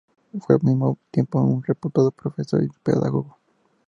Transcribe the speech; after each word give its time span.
Fue 0.39 0.55
al 0.55 0.63
mismo 0.63 0.97
tiempo 1.11 1.39
un 1.39 1.61
reputado 1.61 2.09
profesor 2.09 2.63
y 2.63 2.69
pedagogo. 2.81 3.37